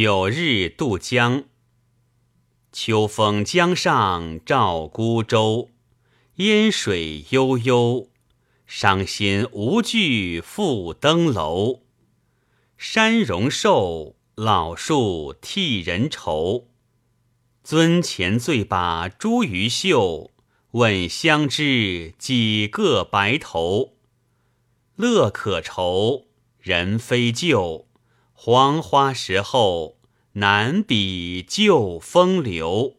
[0.00, 1.42] 九日渡江，
[2.70, 5.70] 秋风江上照孤舟，
[6.36, 8.08] 烟水悠悠，
[8.64, 11.80] 伤心无惧复登楼。
[12.76, 16.68] 山容瘦，老树替人愁。
[17.64, 20.30] 尊前醉把茱萸嗅，
[20.70, 23.94] 问相知几个白头？
[24.94, 26.28] 乐可愁，
[26.60, 27.87] 人非旧。
[28.40, 29.96] 黄花时候，
[30.34, 32.94] 难比旧风流。